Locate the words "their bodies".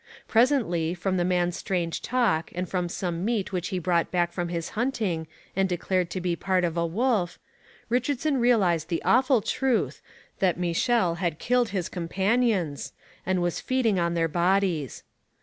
14.15-15.03